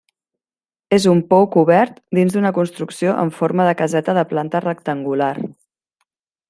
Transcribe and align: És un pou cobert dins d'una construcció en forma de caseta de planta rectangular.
És 0.95 1.03
un 1.11 1.19
pou 1.33 1.45
cobert 1.55 1.99
dins 2.19 2.37
d'una 2.39 2.53
construcció 2.57 3.13
en 3.25 3.33
forma 3.41 3.69
de 3.71 3.77
caseta 3.83 4.19
de 4.21 4.27
planta 4.35 4.67
rectangular. 4.69 5.33